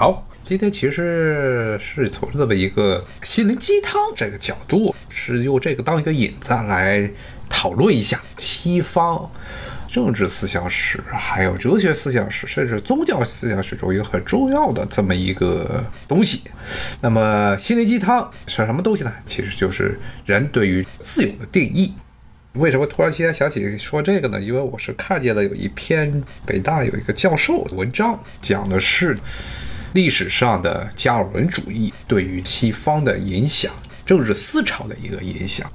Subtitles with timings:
[0.00, 7.10] 好，今天其实是从这么一个心灵鸡汤这个角度，是用这个当一个引子来
[7.50, 9.30] 讨论一下西方
[9.86, 16.44] 政治思想史、还有哲学思想史，甚至宗教思想史中一个很重要的这么一个东西。
[17.02, 19.12] 那么，心灵鸡汤是什么东西呢？
[19.26, 21.92] 其实就是人对于自由的定义。
[22.54, 24.40] 为什么突然之间想起说这个呢？
[24.40, 29.14] 因为我是看见了有一篇北大有一个教授的文章，讲的是
[29.92, 33.72] 历史上的加尔文主义对于西方的影响、
[34.06, 35.70] 政治思潮的一个影响。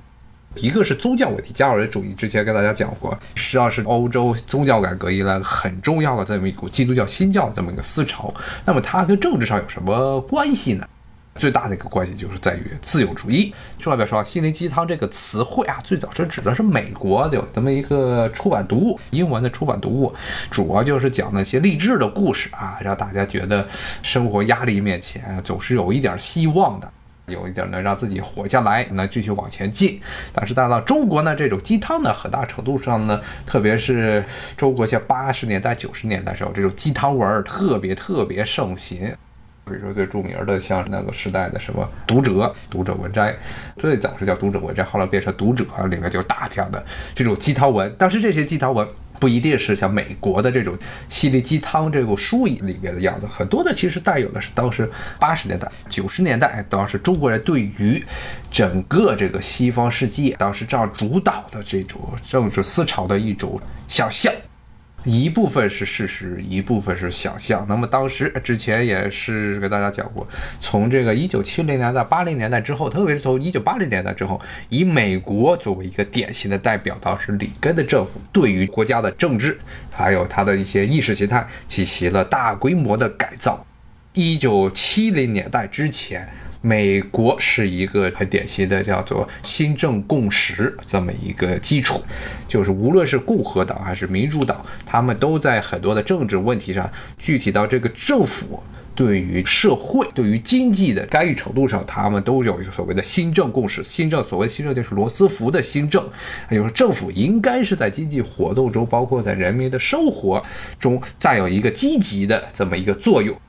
[0.55, 8.33] 一个是宗教问题，加尔文主义之前跟大家讲过，实际上是欧洲宗教改革以来很重要的这么一股基督教新教的这么一个思潮。
[8.63, 10.87] 那么它跟政治上有什么关系呢？
[11.35, 13.53] 最大的一个关系就是在于自由主义。
[13.85, 20.13] 外边说“心灵鸡汤”这个词汇啊，最早是指的是美国有这么一个出版读物，英文的出版读物，
[20.49, 23.67] 主要就是讲那些励志的故事啊，让大家觉得
[24.02, 26.90] 生活压力面前总是有一点希望的，
[27.27, 30.02] 有一点能让自己活下来，能继续往前进。
[30.34, 34.24] 但是到了中国呢，这种鸡汤呢，很大程度上呢，特别是
[34.57, 39.13] 中国像八十年代、九十年代时候，这种鸡汤文特别特别盛行。
[39.66, 42.32] 比如说最著名的，像那个时代的什么《读者》
[42.70, 43.34] 《读者文摘》，
[43.77, 46.85] 最早是叫《读者文摘》，后来变成《读者》，里面就大片的
[47.16, 47.93] 这种鸡汤文。
[47.98, 48.88] 但是这些鸡汤文
[49.20, 50.77] 不一定是像美国的这种
[51.10, 54.88] 心灵鸡汤这种书里面的样子，很多的其实带有的是当时
[55.20, 58.04] 八十年代、九十年代当时中国人对于
[58.52, 61.99] 整个这个西方世界当时这样主导的这种
[62.30, 64.31] 政治思潮的一种想象。
[65.06, 67.66] 一部分是事实，一部分是想象。
[67.69, 70.28] 那么当时之前也是给大家讲过，
[70.59, 79.57] 从这个一九七零年代、八零年代之后，特别是从一九八零年代之后，以美国作为一个典型的代表，当时里根的政府对于国家的政治，
[79.91, 83.66] 还有他的一些意识形态进行了大规模的改造。
[84.13, 86.28] 一九七零年代之前。
[86.66, 92.02] 美国是一个很典型的叫做新政共识这么一个基础，
[92.48, 98.59] 就是无论是共和党还是民主党，他们都在很多的政治问题上，具体到这个政府
[98.96, 103.84] 对于社会、对于经济的干预程度上，他们都有一个所谓的新政共识。
[103.84, 106.04] 新政所谓新政就是罗斯福的新政，
[106.50, 110.44] 就是政府应该是在经济活动中，包括在人民的生活
[110.80, 113.40] 中，占有一个积极的这么一个作用。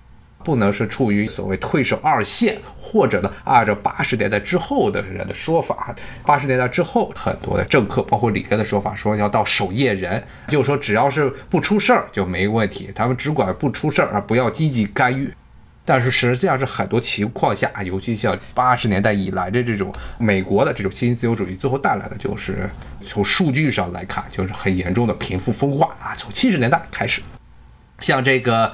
[0.44, 15.32] 不能是处于所谓退守二线，或者呢，按照八十年代之后的人的说法，八十年代之后很多的政客，包括里根的说法，说要到守夜人，就是说只要是不出事儿就没问题，他们只管不出事儿，而不要积极干预。
[15.84, 22.68] 但是实际上是很多情况下，尤其像八十年代以来的这种美国的这种新自由主义，最后带来的就是
[23.04, 27.22] 从数据上来看，就是很严重的贫富分化啊，从七十年代开始。
[28.00, 28.70] 像这个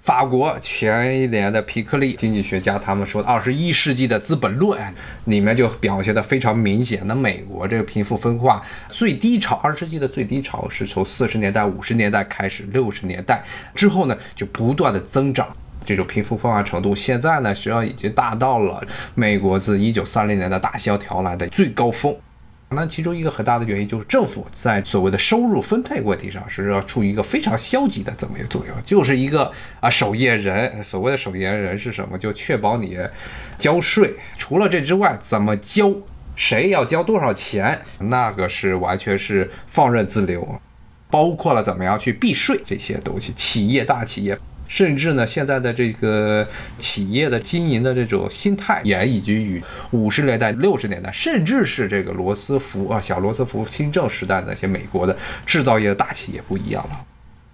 [0.00, 4.80] 法国前一年的皮克利经济学家，他们说二十一世纪的《资本论》
[5.26, 7.02] 里面就表现的非常明显。
[7.04, 13.44] 那美国这个贫富分化最低潮，二十世纪的最低潮是从四十年代、五十年代开始，六十年代
[13.74, 15.46] 之后呢就不断的增长，
[15.84, 18.82] 这种贫富分化程度现在呢实际上已经达到了
[19.14, 22.16] 美国自一九三零年的大萧条来的最高峰。
[22.74, 29.50] 那其中一个很大的原因就是政府在所谓的收入分配问题上是要处于一个非常消极的这么一个作用，就是一个
[29.80, 30.82] 啊守夜人。
[30.82, 32.18] 所谓的守夜人是什么？
[32.18, 32.98] 就确保你
[33.58, 34.14] 交税。
[34.38, 35.92] 除了这之外，怎么交，
[36.34, 40.60] 谁要交多少钱，那个是完全是放任自流，
[41.10, 43.32] 包括了怎么样去避税这些东西。
[43.34, 44.38] 企业大企业。
[44.72, 57.04] 甚至呢，现在的这个企业的经营的这种心态，也已经与五十年代、六十年代，甚至是这个罗斯福啊、小罗斯福新政时代那些美国的制造业的大企业不一样了。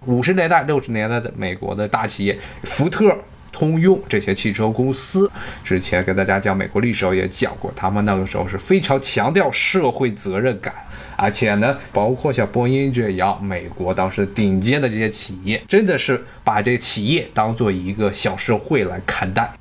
[0.05, 3.13] 五十年代、六十年代的美国的大企业，福特。
[3.59, 5.29] 通用这些汽车公司，
[5.65, 10.73] 之前跟大家讲美国历史时候也讲过，他们那个时候是非常强调社会责任感，
[11.17, 19.51] 而且呢，包括像波音这样，美国当时顶尖的这些企业，真的是把这企业当做一个小社会来看待。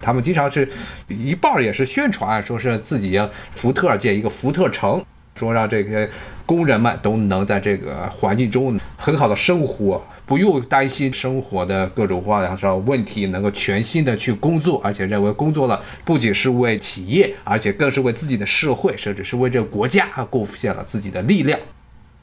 [0.00, 0.66] 他们经常是
[1.08, 3.20] 一半也是宣传，说是自己
[3.54, 5.04] 福特建一个福特城，
[5.34, 6.08] 说让这些
[6.46, 10.02] 工人们都能在这个环境中很好的生活。
[10.32, 21.60] 不用担心生活的各种各样的问题，能够全心的去工作，而且认为工作了不仅是为企业，而且更是为自己的社会，甚至是为这个国家贡献了自己的力量。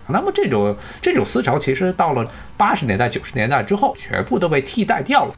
[0.07, 2.27] 那么这种这种思潮，其实到了
[2.57, 5.33] 八十年代、九十年代之后，全部都被替代掉了。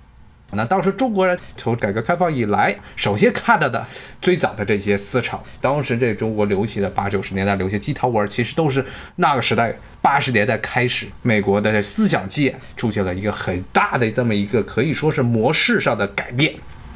[0.54, 3.86] 那当时中国人从改革开放以来，首先看到的
[4.22, 16.54] 最早的这些思潮，当时这中国流行的八九十年代流行鸡汤文，其实都是那个时代八十年代开始，美国的思想界出现了一个很大的这么一个可以说是模式上的改变。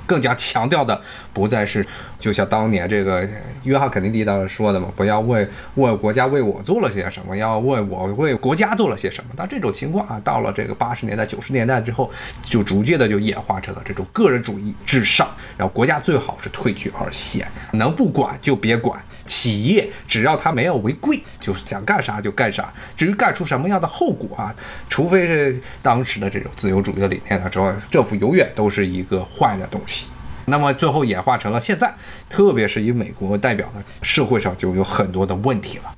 [0.08, 1.02] 更加强调的
[1.36, 1.86] 不再是，
[2.18, 3.28] 就像当年这个
[3.64, 9.32] 约翰肯尼迪当时说的嘛，不要问问国家为我做了些什么，要问我为国家做了些什么。
[9.36, 12.10] 但这种情况啊，到了这个八十年代、九十年代之后，
[12.42, 15.28] 就逐渐的就演化成了这种个人主义至上，
[15.58, 18.98] 然后国家最好是退居二线，能不管就别管。
[19.26, 22.72] 企业只要他没有违规，就是想干啥就干啥。
[22.96, 24.56] 至于干出什么样的后果啊，
[24.88, 30.08] 除非是当时的这种自由主义的理念啊，说政府永远都是一个坏的东西。
[30.46, 31.94] 那么最后演化成了现在，
[32.30, 35.96] 特别是以美国为代表的社会上就有很多的问题了。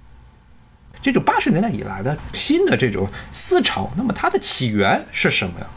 [1.02, 5.68] 这种八十年代以来的新的这种思潮，那么它的起源是什么呀？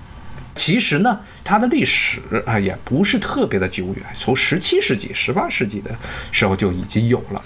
[0.55, 5.97] 其实呢，它的历史啊也不是特别的久远，从十七世纪、十八世纪的
[6.33, 7.43] 时候就已经有了。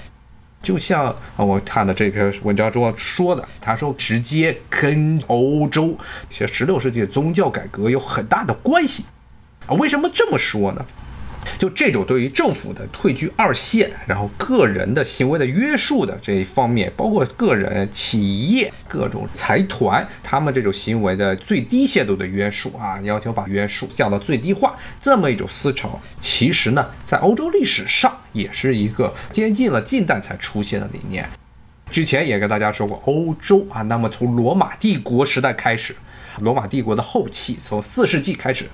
[0.63, 5.99] 就像，我看的这篇文章中说的，他说直接跟欧洲
[6.31, 9.05] 像十六世纪宗教改革有很大的关系
[9.67, 9.75] 啊。
[9.75, 10.87] 为什么这么说呢？
[11.59, 31.29] 就这种对于政府的退居二线，然后个人的行为的约束的这一方面，包括个人、企业、各种财团，他们这种行为的最低限度的约束啊，要求把约束降到最低化，这么一种思潮，其实呢，在欧洲历史上也是一个接近了近代才出现的理念。
[31.91, 35.95] 之前也跟大家说过，欧洲啊，那么从罗马帝国时代开始。
[36.41, 38.67] 罗马帝国的后期，从四世纪开始，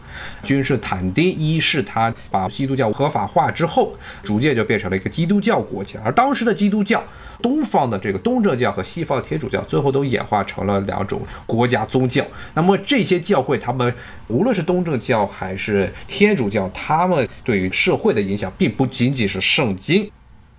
[0.43, 6.01] 君士坦丁一世他把基督教合法化之后，逐渐就变成了一个基督教国家。
[6.05, 7.03] 而当时的基督教，
[7.43, 12.25] 东方的这个东正教和西方的天主教，最后都演化成了两种国家宗教。
[12.55, 13.95] 那么这些教会，他们
[14.29, 20.11] 无论是东正教还是天主教，他们对于社会的影响，并不仅仅是圣经。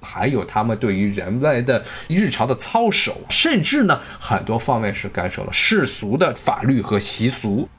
[0.02, 7.70] 还有他们对于人类的日常的操守，甚至呢很多方面是干涉了世俗的法律和习俗。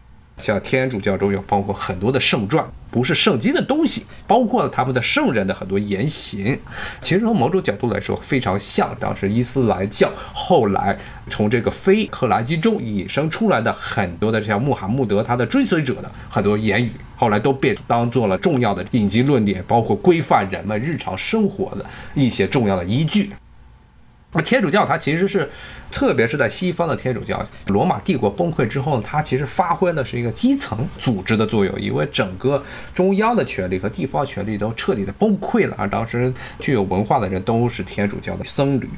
[0.42, 6.58] 像天主教中有包括很多的圣传，不是圣经的东西，包括了他们的圣人的很多言行，
[7.00, 10.98] 其实从某种角度来说非常像当时伊斯兰教后来
[11.30, 23.30] 从这个非克兰经中引申出来的很多的像穆罕默德他的追随者的很多言语，后来都被当做了重要的引经论典，包括规范人们日常生活的一些重要的依据。
[24.34, 25.50] 那天主教它其实是，
[25.90, 32.64] 特别是在西方的天主教，罗马帝国崩溃之后呢，它其实发挥的是一个基层组织的作用，因为整个
[32.94, 38.88] 中央的权力和地方权力都彻底的崩溃了，而当时具有文化的人都是天主教的僧侣。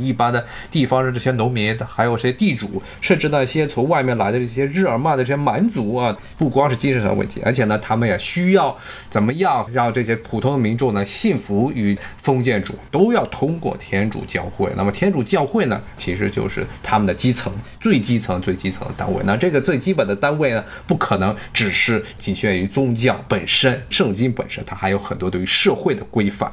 [0.00, 8.76] 一般的地方的这些农民，还有这些地主，甚至那些从外面来的这些日耳曼的这些蛮族啊，不光是精神上问题，而且呢，他们也需要
[9.10, 14.70] 怎么样让这些普通的民众呢信服于封建主，都要通过天主教会。
[14.76, 19.22] 那么天主教会呢，其实就是他们的基层、最基层、最基层的单位。
[19.24, 26.50] 那这个最基本的单位呢，不可能只是仅限于宗教本身、圣经本身，它还有很多对于社会的规范。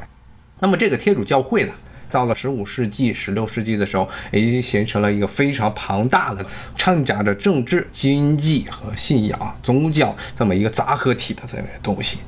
[0.59, 1.73] 那么这个天主教会呢？
[2.09, 12.19] 到了十五世纪、十六世纪的时候，已经形成了一个非常庞大的、掺杂着政治、经济和信仰、宗教这么一个杂合体的这个东西。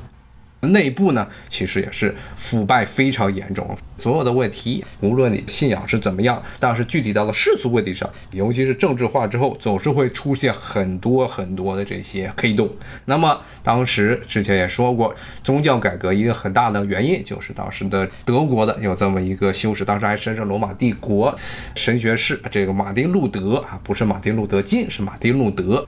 [0.62, 3.78] 内部呢，其实也是腐败非常严重。
[3.98, 12.70] 所有的问题，无论你信仰是怎么样，但是具体到了世俗问题上，尤其是政治化之后，总是会出现很多很多的这些黑洞。
[13.06, 21.36] 那么当时之前也说过，宗教改革一个很大的原因就是当时的德国的有这么一个修士，当时还神圣罗马帝国
[21.76, 25.88] 神学士，这个马丁路德啊，不是马丁路德金，是马丁路德。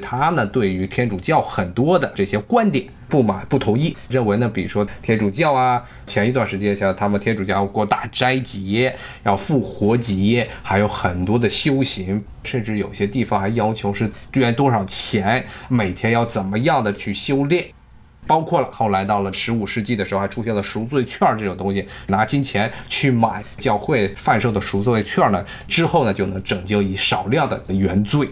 [0.00, 17.64] 他呢，对于天主教很多的这些观点不满、不同意，认为呢，比如说天主教啊，前一段时间像他们天主教过大斋节，要复活节，还有很多的修行，甚至有些地方还要求是捐多少钱，每天要怎么样的去修炼，
[18.26, 28.28] 包括了后来到了十五世纪的时候，还出现了赎罪券这种东西，拿金钱去买教会贩售的赎罪券呢，之后呢就能拯救一少量的原罪。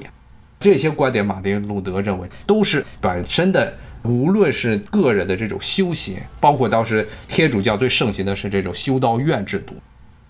[0.64, 9.74] 这些观点，马丁·路德认为都是本身的，无论是个人的这种修行，包括当时天主教最盛行的是这种修道院制度，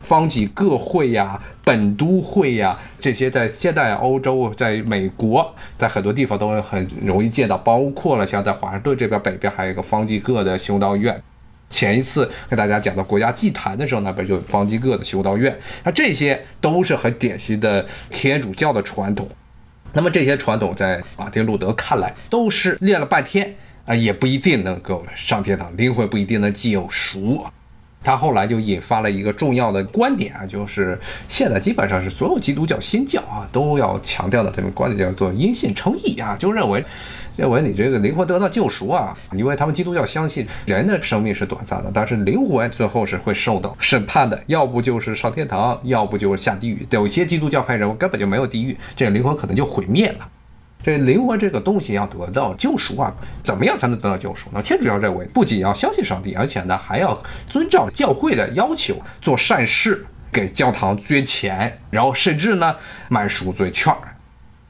[0.01, 11.23] 方济各会呀、本都会呀，这些在现代欧洲、在美国，在很多地方都很容易见到，包括了像在华盛顿这边北边还有一个方济各的修道院。
[11.71, 19.29] 前一次跟大家讲到国家祭坛的时候，那边就有方济各的修道院，那这些都是很典型的天主教的传统。
[19.95, 23.55] 那么这些传统在马丁路德看来都是练了半天
[23.87, 27.47] 啊，也不一定能够上天堂，灵魂不一定能救赎。
[28.03, 36.85] 他后来就引发了一个重要的观点啊，就是现在基本上是所有基督教新教啊都要强调的这种观点，叫做因信称义啊，就认为
[37.37, 46.87] 认为你这个灵魂得到救赎啊，因为他们基督教相信人的生命是短暂的，但是灵魂最后是会受到审判的，要不就是上天堂，要不就是下地狱。
[46.91, 50.29] 有些基督教派认为根本就没有地狱，这个灵魂可能就毁灭了。
[50.83, 53.13] 这灵魂这个东西要得到救赎啊，
[53.43, 54.61] 怎么样才能得到救赎呢？
[54.63, 62.77] 天主教认为，不仅要相信上帝，而且呢还要遵照教会的要求做善事，给教堂捐钱，然后甚至呢
[63.09, 64.14] 买赎罪券儿。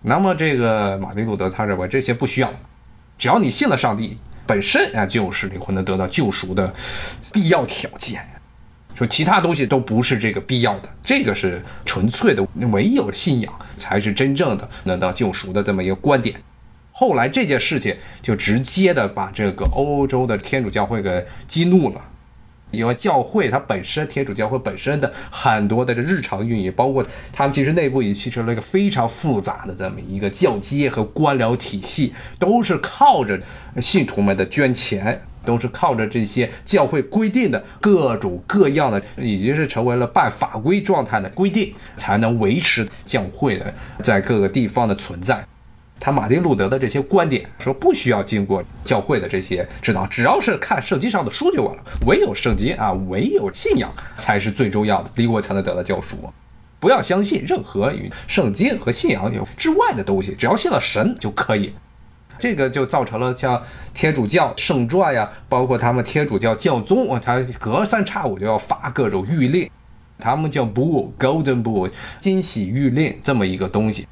[0.07, 2.53] 那么这个马丁路德他认为这些不需要，
[3.17, 6.73] 只要你信了上帝本身啊，就是灵魂能得到救赎的
[7.33, 8.23] 必要条件。
[8.95, 16.39] 说其他东西都不是这个必要的，这个是纯粹的，唯有信仰才是真正的能到救赎的这么一个观点。
[16.93, 22.01] 后来这件事情就直接的把这个欧洲的天主教会给激怒了，
[22.75, 33.41] 因为教会它本身，天主教会本身的很多的这日常运营，包括他们其实内部已经形成了一个非常复杂的这么一个教阶和官僚体系，都是靠着
[33.81, 35.23] 信徒们的捐钱。
[35.47, 45.45] 都是靠着这些教会规定的各种各样的，已经是成为了半法规状态的规定，才能维持教会的在各个地方的存在。
[46.05, 51.83] 他马丁路德的这些观点说，不需要经过教会的这些指导，只要是看圣经上的书就完了。
[52.07, 56.31] 唯有圣经啊，唯有信仰才是最重要的，离我才能得到救赎。
[56.79, 61.73] 不要相信任何与圣经和信仰有之外的东西，只要信了神就可以。
[62.39, 63.63] 这个就造成了像
[63.95, 69.71] 天主教圣传呀，包括他们天主教教宗啊，他隔三差五就要发各种谕令，
[70.19, 74.07] 他们叫 bull golden bull 金喜谕令这么一个东西，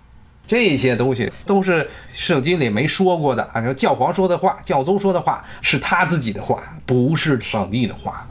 [0.53, 3.63] 这些东西都是圣经里没说过的，啊！
[3.63, 8.29] 说教皇说的话，教宗说的话是他自己的话，不是上帝的话。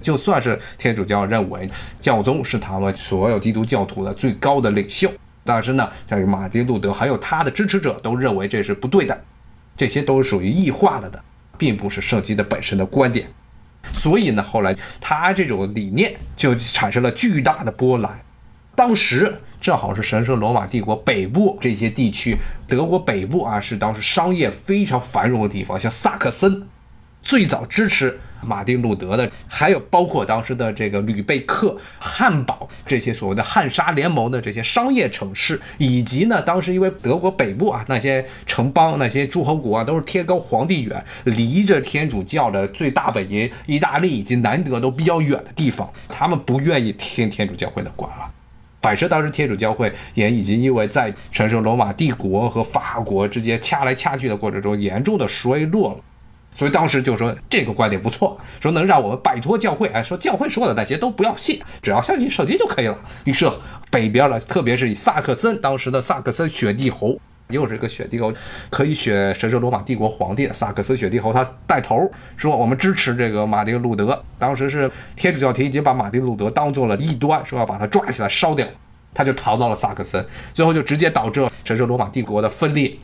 [0.00, 1.68] 就算是天主教认为
[2.00, 5.10] 教宗是他们所有基督教徒的最高的领袖。
[5.42, 9.20] 但是呢，像马丁路德还有他的支持者都认为这是不对的，
[9.76, 11.20] 这些都是属于异化了的，
[11.58, 13.26] 并不是圣经的本身的观点。
[13.92, 18.20] 所以呢，后来他这种理念就产生了巨大的波澜。
[18.76, 22.36] 当时正好是神圣罗马帝国北部这些地区，
[22.66, 26.66] 德国北部啊是当时商业非常繁荣的地方，像萨克森
[27.22, 28.18] 最早支持。
[28.42, 48.26] 马丁路德的，还有包括当时的这个吕贝克、汉堡这些所谓的汉莎联盟的这些商业城市，以及呢，当时因为德国北部啊那些城邦、那些诸侯国啊都是天高皇帝远，离着天主教的最大本营意大利以及南德都比较远的地方，他们不愿意听天主教会的管了。
[48.80, 55.96] 摆设当时天主教会也已经因为在神圣罗马帝国和法国之间掐来掐去的过程中严重的衰落了。
[56.52, 62.98] 所以当时就说这个观点不错，说能让我们摆脱教会，哎，说教会说的那些都不要信，只要相信圣经就可以了。
[63.24, 63.48] 于是
[63.88, 67.20] 北边的，特别是以萨克森当时的萨克森雪地侯，
[67.50, 68.32] 又是一个雪帝侯，
[68.70, 74.22] 可以选神圣罗马帝国皇帝萨克森雪帝侯，他带头说我们支持这个马丁路德。
[74.38, 78.66] 当时是天主教廷已经把马丁路德当做了异端，说要把他抓起来烧掉，
[79.12, 82.96] 他就逃到了萨克森，最后就直接导致神圣罗马帝国的分裂。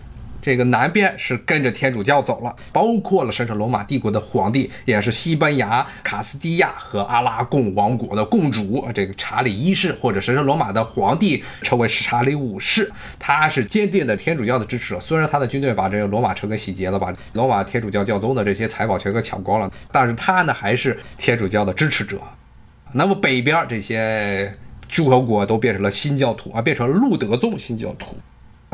[0.47, 12.89] 这个南边是跟着天主教走了，包括了神圣罗马帝国的皇帝，也是西班牙、卡斯蒂亚和阿拉贡王国的共主，这个查理一世或者神圣罗马的皇帝称为查理五世，
[13.19, 15.01] 他是坚定的天主教的支持者。
[15.01, 22.21] 虽然他的军队把这个罗马城给洗劫了，把罗马天主教教宗的这些财宝全给抢光了，但是他呢还是天主教的支持者。
[22.93, 24.55] 那么北边这些
[24.87, 28.17] 诸侯国都变成了新教徒啊，变成了路德宗新教徒。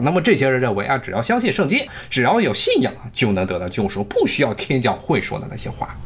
[0.03, 5.97] 那么这些人认为啊，只要相信圣经，只要有信仰，就能得到救赎，不需要天教会说的那些话。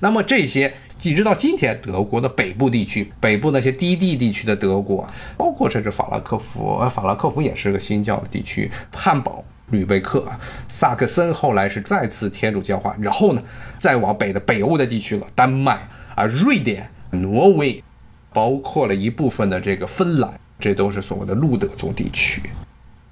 [0.00, 10.26] 那么这些一直到今天，德国的北部地区，北部那些低地地区的德国，包括甚至法兰克福，法兰克福也是个新教的地区，汉堡、吕贝克、
[10.68, 12.94] 萨克森，后来是再次天主教化。
[13.00, 13.42] 然后呢，
[13.78, 17.82] 再往北的北欧的地区了，丹麦啊、瑞典、挪威，
[18.34, 22.42] 包括了一部分的这个芬兰，这都是所谓的路德宗地区。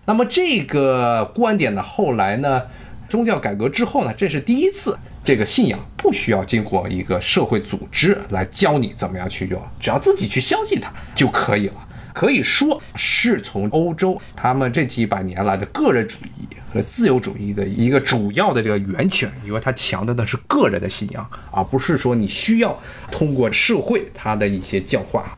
[0.07, 2.63] 那么这个观点呢，后来呢，
[3.09, 11.75] 宗教改革之后呢，这是第一次，这个信仰不需要经过一个社会组织来教你怎么样去用，只要自己去相信它就可以了。
[12.13, 22.79] 可以说是从欧洲他们这几百年来的个人主义和自由主义的一个主要的这个源泉，因为它强调的是个人的信仰，而不是说你需要
[23.11, 25.37] 通过社会它的一些教化。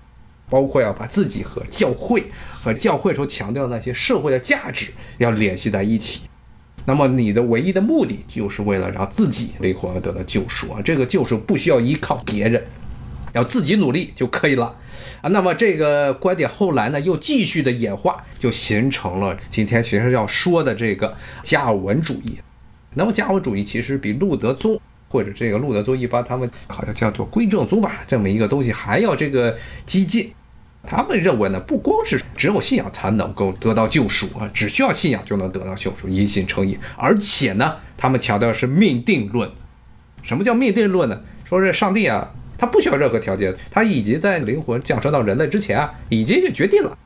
[0.48, 2.24] 包括要把自己和教会
[2.62, 6.28] 和教会所强调的那些社会的价值要联系在一起，
[6.84, 12.64] 那么你的唯一的目的就是为了让自己灵魂得到救赎，这个救赎不需要依靠别人，
[13.32, 14.76] 要自己努力就可以了
[15.20, 15.28] 啊。
[15.30, 22.38] 那么这个观点后来呢又继续的演化，就形成了今天学生要说的这个加尔文主义。
[22.94, 30.32] 那么加尔文主义其实比路德宗或者这个路德宗一般他们好像叫做归正宗吧，这么一个东西还要这个激进。
[30.88, 36.78] 他们认为呢，不光是只有信仰才能够得到救赎啊，只需要信仰就能得到救赎，因信称义。
[36.96, 39.50] 而且呢，他们强调是命定论。
[40.22, 41.20] 什么叫命定论呢？
[41.44, 46.96] 说是上帝啊，他不需要任何条件，他已经在灵魂降生到人类之前啊，已经就决定了，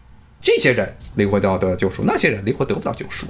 [0.42, 3.26] 这些人灵魂都要得到救赎，那些人灵魂得不到救赎。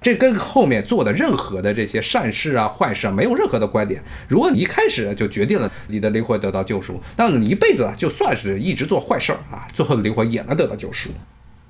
[0.00, 4.02] 这跟后面做的任何的这些善事啊、坏事啊没有任何的关联。
[4.28, 11.10] 如果你一开始就决定了你的灵魂得到救赎，那你一辈子啊就算是一直做坏事儿啊，最后灵魂也能得到救赎。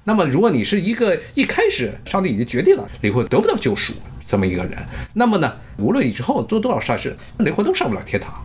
[0.04, 3.92] 那么如果你是一个一开始上帝已经决定了灵魂得不到救赎
[4.26, 4.76] 这么一个人，
[5.14, 8.44] 那么呢，无论你之后做多少善事，灵魂都上不了天堂。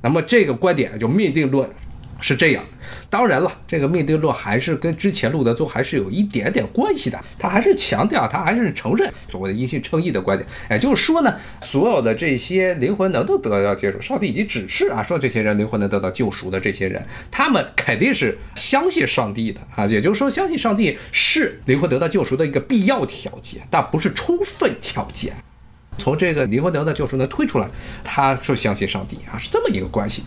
[0.00, 1.68] 那么这个观点就命定论。
[2.22, 2.64] 是这样，
[3.10, 7.20] 当然了，这个命定论还是跟之前路德宗还是有一点点关系的。
[7.36, 10.48] 他还是强调，他还是承认所谓的因信称义的观点。
[10.70, 19.84] 也就是说呢，所有的这些灵魂能够得到救赎，上帝已经指示啊，说这些人灵魂能得到救赎的这些人，他们肯定是相信上帝的啊。
[19.86, 25.34] 也就是说，相信上帝是灵魂得到救赎的一个必要条件，但不是充分条件。
[25.98, 27.68] 从这个灵魂得到救赎能推出来，
[28.04, 30.22] 他是相信上帝啊，是这么一个关系。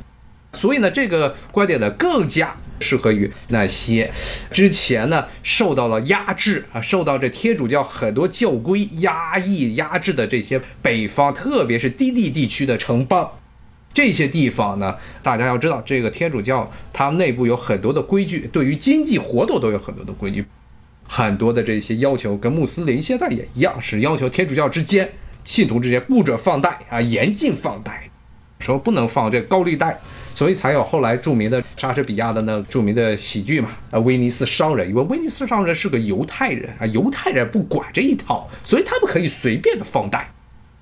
[0.56, 4.12] 所以呢，这个观点呢更加适合于那些
[4.52, 13.30] 之前呢受到了压制啊，受到这天主教很多教规压抑压制的这些北方，特别是低地地区的城邦。
[13.94, 20.46] 这些地方呢，大家要知道，这个天主教它内部有很多的规矩，对于经济活动都有很多的规矩，
[21.08, 25.10] 很多的这些要求跟穆斯林现在也一样，是要求天主教之间
[25.46, 28.10] 信徒之间不准放贷啊，严禁放贷，
[28.60, 29.98] 说不能放这高利贷。
[30.36, 40.30] 所以才有后来著名的莎士比亚的那著名的喜剧嘛，啊，威尼斯商人，因为威尼斯商人是个犹太人啊，犹太人不管这一套，所以他们可以随便的放贷，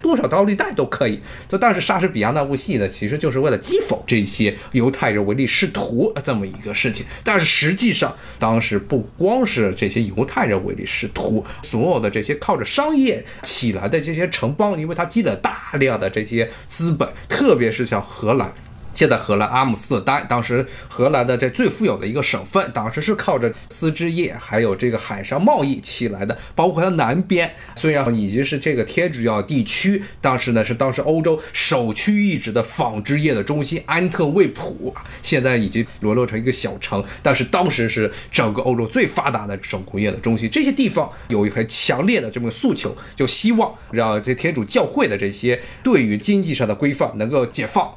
[0.02, 1.20] 多少高利贷都可以。
[1.48, 7.06] 就但是莎士比亚那部戏呢，其实就是为了讥讽这些犹太人唯利是图这么一个事情。
[7.24, 18.52] 但是实际上，当时不光是这些犹太人唯利是图，所有的这些靠着商业起来的这些城邦，因为它积累大量的这些资本，特别是像荷兰。
[18.94, 26.38] 现在荷兰阿姆斯特丹，当时荷兰的这最富有的一个省份，当时是靠着丝织业还有这个海上贸易起来的。
[26.56, 40.50] 包括它南边，虽然已经是这个天主教地区，当时呢是当时欧洲首屈一指的纺织业的中心安特卫普，现在已经沦落成一个小城，但是当时是整个欧洲最发达的手工业的中心。
[40.50, 47.96] 这些地方有一很强烈的这么个诉求，就希望让这天主教会的这些对于经济上的规范能够解放。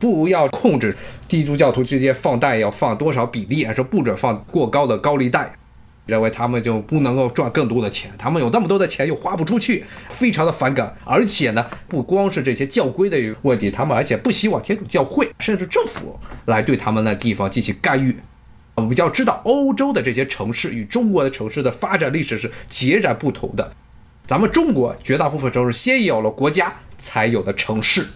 [0.00, 0.96] 不要控制
[1.28, 3.72] 地主教徒之间放贷要放多少比例啊？
[3.72, 5.52] 说不准放过高的高利贷，
[6.06, 10.96] 认为他们就不能够赚更多的钱，他们有那么多的钱又花不出去，非常的反感。
[11.04, 18.16] 而且呢，不光是这些教规的问题，他们而且不希望天主教会甚至政府来对他们那地方进行干预。
[18.76, 23.72] 我们要知道，欧洲的这些城市与中国的城市的发展历史是截然不同的。
[24.26, 28.06] 咱们中国绝大部分都是先有了国家，才有的城市。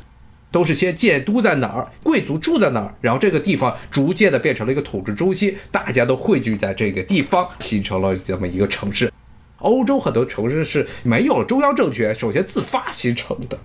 [0.54, 9.12] 都是先建都在哪儿，贵族住在哪儿，然后这个地方逐渐的变成了一个统治中心，大家都汇聚在这个地方，形成了这么一个城市。
[9.58, 13.58] 欧洲很多城市是没有中央政权，首先自发形成的。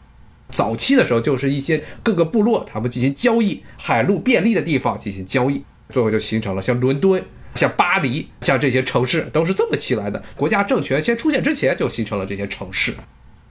[0.49, 7.23] 早期的时候就是一些各个部落，他们进行交易，海陆便利的地方进行交易，最后就形成了像伦敦、
[7.53, 10.23] 像巴黎、像这些城市都是这么起来的。
[10.35, 12.95] 国家政权先出现之前就形成了这些城市，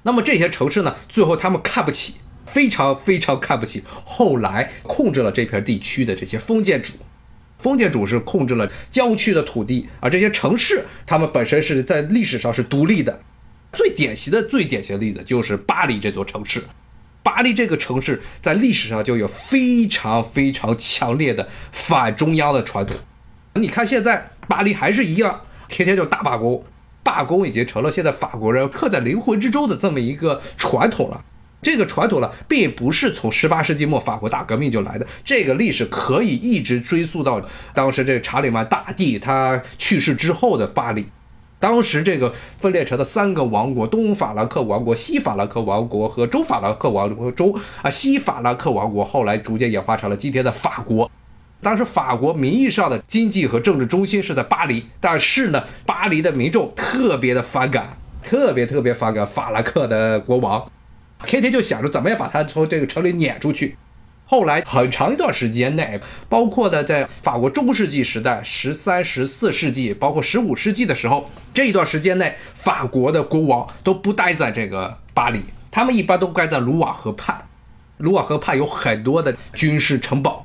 [0.02, 2.14] 那么这些城市呢，最后他们看不起。
[2.48, 6.92] 非常非常看不起后来控制了这片地区的这些封建主，
[7.58, 13.20] 封建主是控制了郊区的土地，而这些城市他们本身是在历史上是独立的。
[13.72, 16.64] 最典型的、最典型的例子就是巴黎这座城市。
[17.22, 22.96] 巴黎这个城市在历史上就有非常非常强烈的反中央的传统。
[23.54, 26.64] 你看现在巴黎还是一样，天天就大罢工，
[27.02, 31.22] 罢工已经成了现在法国人刻在灵魂之中的这么一个传统了。
[31.60, 37.42] 这个传统呢，并不是从十八世纪末法国大革命就来的，这个历史可以一直追溯到
[37.74, 41.06] 当时这个查理曼大帝他去世之后的巴黎。
[41.60, 51.10] 当时这个分裂成的三个王国：东法兰克王国、西法兰克王国和中法兰克王国中啊，西法兰克王国后来逐渐演化成了今天的法国。
[51.60, 57.98] 当时法国名义上的经济和政治中心是在巴黎，但是呢，巴黎的民众特别的反感。
[58.22, 60.70] 特别特别反感法兰克的国王，
[61.24, 63.76] 天天就想着怎么样把他从这个城里撵出去。
[64.24, 77.42] 后来很长一段时间内，包括的在法国中世纪时代，十三、十四世纪，包括十五世纪的时候，这一段时间内，法国的国王都不待在这个巴黎，他们一般都待在卢瓦河畔。
[77.96, 80.44] 卢瓦河畔有很多的军事城堡。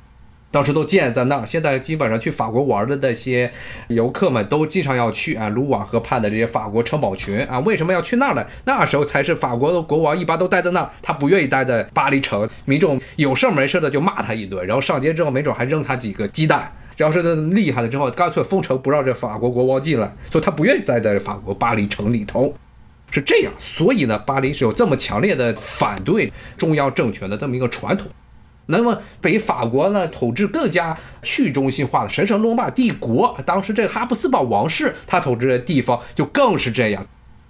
[0.54, 3.50] 当时都建在那儿，现在基本上去法国玩的那些
[3.88, 8.46] 游客们都经常要去啊，卢瓦河畔的这些法国城堡群啊，为什么要去那儿呢？
[8.64, 22.54] 那时候才是法国的国王一般都待在那儿，他不愿意待在巴黎城，民众有事没事的就骂他一顿，然后上街之后没准还扔他几个鸡蛋，要是厉害了之后，干脆封城不让这法国国王进来，所以他不愿意待在法国巴黎城里头，
[23.10, 23.52] 是这样。
[23.58, 28.06] 所以呢，巴黎是有这么强烈的反对中央政权的这么一个传统。
[28.66, 37.06] 那么，比法国呢统治更加去中心化的神圣罗马帝国，当时这个哈布斯堡王室，他统治的地方就更是这样。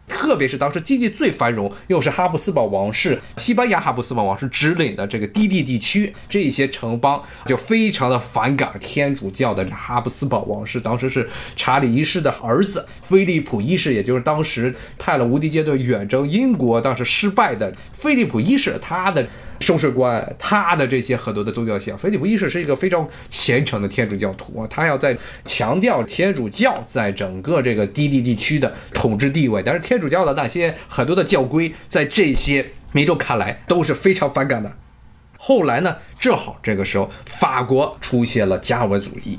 [0.07, 10.79] 特别是当时经济最繁荣，又是哈布斯堡王室、西班牙哈布斯堡王室指领的这个低地地区，这些城邦就非常的反感天主教的哈布斯堡王室。
[10.79, 19.27] 当时是查理一世的儿子菲利普一世，也就是当时派了无敌舰队远征英国，当时失败的菲利普一世，他的。
[19.61, 34.73] 收视官，他的这些很多的宗教信仰，菲利普一世是一个非常虔诚的天主教徒啊，他要在强调天主教在整个这个低地地区的统治地位，但是天主教的那些很多的教规，在这些民众看来都是非常反感的。
[35.39, 39.39] 后来呢，正好这个时候，法国出现了加文主义。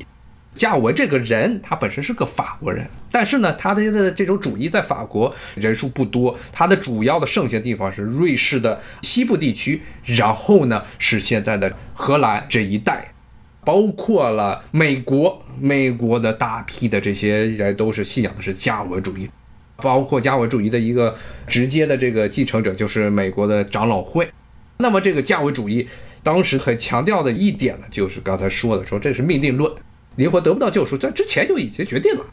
[0.55, 13.13] 加尔文这个人，他本身是个法国人，但是呢，他的的这种主义在法国人数不多，他的主要的盛行地方是瑞士的西部地区，然后呢是现在的荷兰这一带，
[13.65, 19.29] 包括了美国，美国的大批的这些人都是信仰的是加尔文主义，
[19.77, 24.29] 包括加尔文主义的一个直接的这个继承者就是美国的长老会。
[24.77, 25.87] 那么这个加尔文主义
[26.23, 29.69] 当时很强调的一点呢，就是刚才说的，说这是命定论。
[30.15, 32.25] 灵魂得不到救赎，在之前就已经决定了。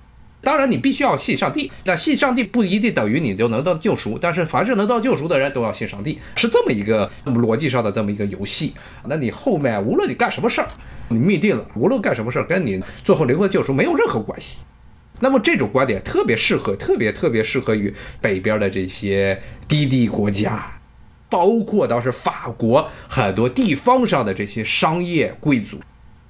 [0.45, 1.71] 当然，你必须要信上帝。
[1.85, 8.75] 那信上帝不一定等于你就能到救赎，但是凡是能到救赎的人都要信上帝，是这么一个逻辑上的这么一个游戏。
[9.07, 10.69] 那你后面无论你干什么事儿，
[11.09, 14.59] 你命定了，无论干什么事儿，跟你最后灵魂救赎没有任何关系。
[15.21, 20.81] 那么这种观点特别适合，特别特别适合于北边的这些低地国家，
[21.31, 25.81] 包括当时法国很多地方上的这些商业贵族。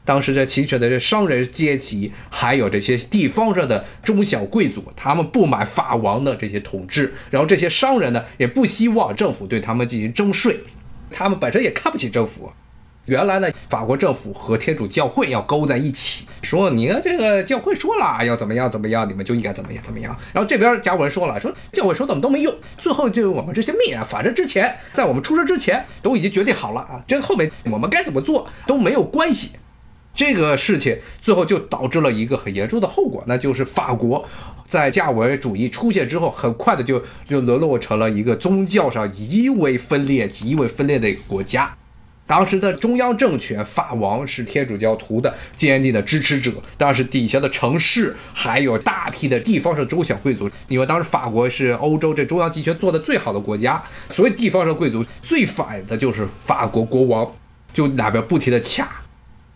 [0.04, 10.58] 当时这形成的这商人阶级，还有这些地方上的中小贵族，他们不满法王的这些统治，然后这些商人呢，也不希望政府对他们进行征税，
[11.10, 12.50] 他们本身也看不起政府。
[13.06, 20.16] 原来呢，法国政府和天主教会要勾在一起，说你看这个教会说了要怎么样怎么样，你们就应该怎么样怎么样。
[20.32, 29.50] 然后这边加文说了，说教会说怎么都没用，最后就我们这些命啊，反正之前在我们出生之前都已经决定好了啊，这后面我们该怎么做都没有关系。
[30.14, 34.24] 这个事情最后就导致了一个很严重的后果，那就是法国
[34.68, 41.74] 在加尔文主义出现之后，很快的就就沦落成了一个宗教上极为分裂、极为分裂的一个国家。
[42.24, 57.34] 当时的中央政权，法王是天主教徒的坚定的支持者，当时底下的城市还有大批的地方上中小贵族，因为当时法国是欧洲这中央集权做的最好的国家，所以地方上贵族最反的就是法国国王，
[57.74, 59.01] 就两边不停的掐。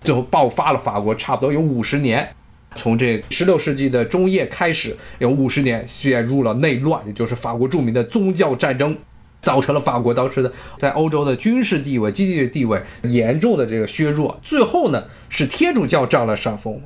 [0.07, 2.29] 最后爆发了，法国差不多有五十年，
[2.77, 8.97] 从这十六世纪的中叶开始，有五十年陷入了内乱，也就是法国著名的宗教战争，
[9.43, 14.39] 造成了法国当时的在欧洲的军事地位、经济地位严重的这个削弱。
[14.45, 16.81] 最后呢，是天主教占了上风。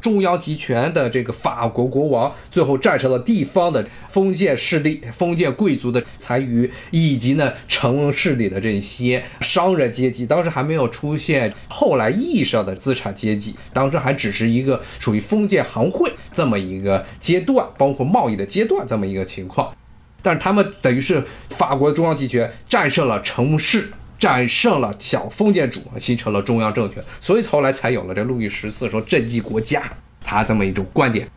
[0.00, 10.24] 中央集权的这个法国国王，最后战胜了地方的封建势力、封建贵族的残余，以及呢城市里的这些商人阶级。
[10.24, 19.74] 当时还没有出现后来意义上的资产阶级，当时还只是一个属于封建行会这么一个阶段，包括贸易的阶段这么一个情况。
[20.22, 23.90] 但是他们等于是法国中央集权战胜了城市。
[24.18, 29.82] 战胜了小封建主，形成了中央政权，所以后来才有了这路易十四说政绩国家
[30.24, 31.28] 他这么一种观点。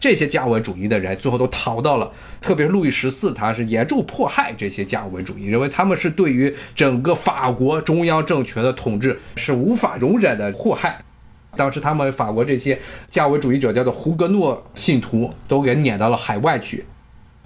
[0.00, 11.00] 这些加文主义的人最后都逃到了，特别是路易十四，他是严重迫害这些加文主义，认为他们是对于整个法国中央政权的统治是无法容忍的祸害。
[11.56, 16.84] 当时他们法国这些加文主义者叫做胡格诺信徒，都给撵到了海外去，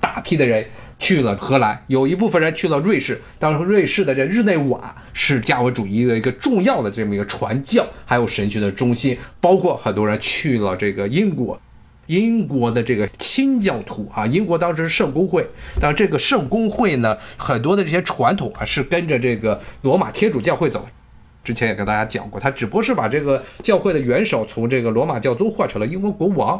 [0.00, 0.66] 大批的人。
[0.98, 3.20] 去了荷兰，有一部分人去了瑞士。
[3.38, 11.60] 当时瑞士的这日内瓦是加尔文主义的一个重要的这么一个传教还有神学的中心，包括很多人去了这个英国。
[12.06, 15.46] 英国的这个清教徒啊，英国当时是圣公会，
[15.78, 20.88] 但这个圣公会呢，很多的这些传统啊是跟着这个罗马天主教会走。
[21.44, 26.58] 之前也跟大家讲过，他只不过是把这个教会的元首从这个罗马教宗换成了英国国王。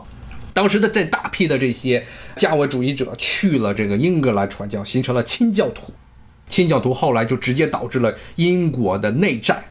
[0.58, 5.92] 当时的这大批的这些加文主义者去了这个英格兰传教，形成了清教徒。
[6.48, 9.62] 清教徒后来就直接导致了英国的内战。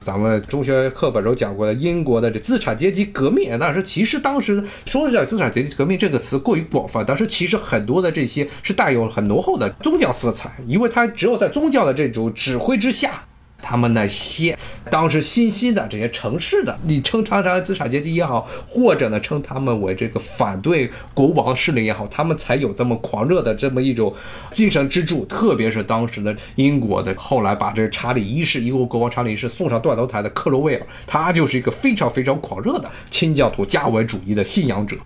[0.00, 13.24] 咱们中学课本中讲过的英国的这资产阶级革命，但是其实当时说是资产阶级革命这个词过于广泛，但是其实很多的这些是带有很浓厚的宗教色彩，因为它只有在宗教的这种指挥之下。
[13.60, 14.56] 他们那些
[14.90, 24.14] 当时新兴的这些城市的，你称他们资产阶级也好，或者呢称他们为这个反对国王势力也好，他们才有这么狂热的这么一种
[24.50, 25.24] 精神支柱。
[25.26, 34.96] 特别是当时的英国的，后来把这查理一世，英国国王查理一世送上断头台的克罗威尔，他就是一个非常非常狂热的清教徒加文主义的信仰者，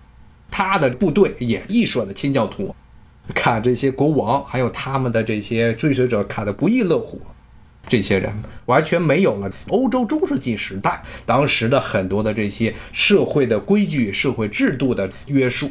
[0.51, 2.73] 他的部队也亦说的清教徒，
[3.35, 7.21] 看这些国王还有他们的这些追随者看得不亦乐乎。
[7.93, 8.33] 这些人
[8.65, 15.71] 完全没有了欧洲中世纪时代当时的很多的这些社会的规矩、社会制度的约束。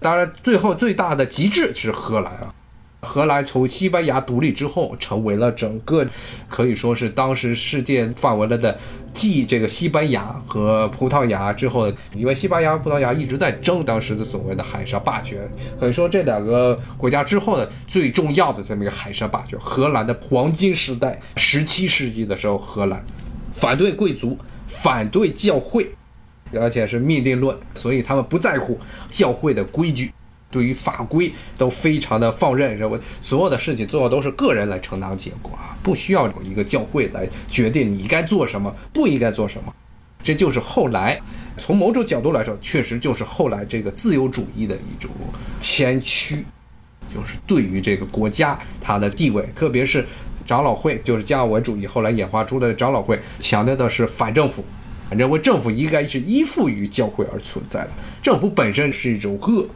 [0.00, 2.52] 当然，最后最大的极致是荷兰啊。
[3.04, 6.06] 荷兰从西班牙独立之后，成为了整个
[6.48, 8.78] 可以说是当时世界范围内的
[9.12, 15.40] 继这个西班牙和葡萄牙之后，因为西班牙、葡萄牙一直在争当时的所谓的海上霸权，
[15.80, 23.04] 可以说这两个国家之后的最重要的这么一个海上霸权，荷兰的黄金时代，十七世纪的时候，荷兰
[23.52, 24.38] 反对贵族，
[24.68, 25.90] 反对教会，
[26.54, 28.78] 而且是命令论，所以他们不在乎
[29.10, 30.12] 教会的规矩。
[30.52, 39.74] 对于法规都非常的放任，认为所有的事情最后都是个人来承担结果啊，不需要有一个教会来决定你应该做什么，不应该做什么。
[40.22, 41.20] 这就是后来
[41.58, 45.10] 从某种角度来说，确实就是后来这个自由主义的一种
[45.58, 46.44] 前驱，
[47.12, 50.06] 就是对于这个国家它的地位，特别是
[50.46, 54.64] 长老会，就是加尔文主义后来演化出来的长老会，强调的是反政府，
[55.10, 57.90] 认为政府应该是依附于教会而存在的，
[58.22, 59.66] 政府本身是一种恶。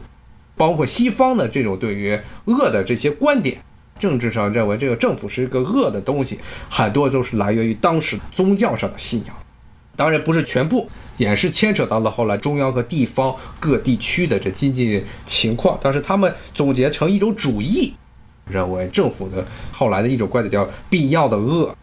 [0.57, 3.61] 包括西方的这种对于恶的这些观点，
[3.99, 6.39] 政治上认为这个政府是一个恶的东西，
[6.69, 9.35] 很多都是来源于当时宗教上的信仰，
[9.95, 15.79] 当然不是全部，也是牵扯到了后来中央和地方各地区的这经济情况。
[15.81, 17.93] 但是他们总结成一种主义，
[18.49, 21.75] 认为政府的后来的一种观点叫必要的恶。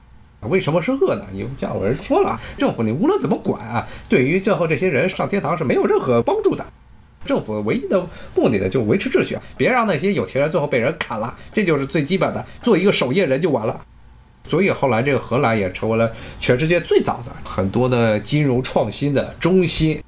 [0.43, 1.25] 为什么是恶呢？
[1.33, 6.67] 因为有人说了，政府你无论怎么管啊，对于最后这些人上天堂是没有任何帮助的。
[7.25, 13.81] 政府唯一的目的呢，就维持秩序，别让那些有钱人最后被人砍了，这就是最基本的，做一个守夜人就完了。
[14.47, 20.03] 所以后来这个荷兰也成为了全世界最早的很多的金融创新的中心，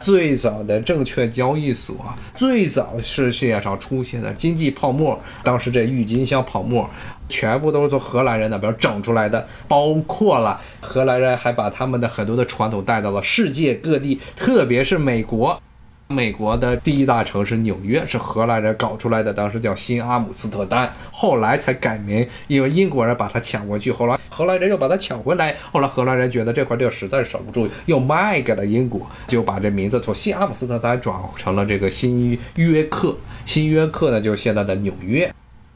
[0.00, 1.96] 最早的证券交易所，
[2.34, 6.90] 最早是世界上出现的经济泡沫，当时这郁金香泡沫
[7.28, 15.62] 全部都是从荷兰人那边整出来的，包括了荷兰人还把他们的很多的传统带到了世界各地，特别是美国。
[16.08, 33.16] 美国的第一大城市纽约是荷兰人搞出来的，当时叫新阿姆斯特丹，后来才改名，因为英国人把它抢过去，后来荷兰人又把它抢回来，后来荷兰人觉得这块地儿实在是守不住，又卖给了英国，就把这名字从新阿姆斯特丹转成了这个新约克。
[33.44, 35.28] 新约克呢，就是现在的纽约。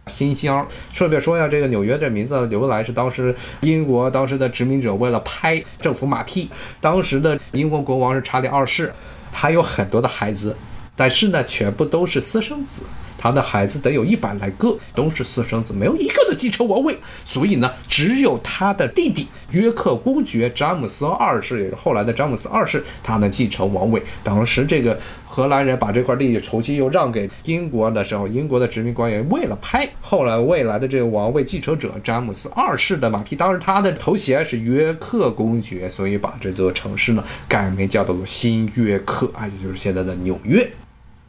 [0.07, 6.49] 新乡，顺便说一下，这个纽约这名字由来是当时英国当时的殖民者为了拍政府马屁，
[6.81, 8.93] 当时的英国国王是查理二世。
[9.33, 10.57] 他有很多的孩子，
[10.97, 12.83] 但是呢，全部都是私生子。
[13.21, 16.97] 他的孩子得有一百来个，都是私生子，没有一个能继承王位。
[17.27, 24.03] 所以呢，只有他的弟弟约克公爵詹姆斯二世，也是后来的詹姆斯二世，他能继承王位。
[24.25, 40.67] 当时这个荷兰人把这块地重新又让给英国的时候，英国的殖民官员为了拍后来未来的这个王位继承者詹姆斯二世的马屁，当时他的头衔是约克公爵，所以把这座城市呢改名叫做新约克，啊，也就是现在的纽约。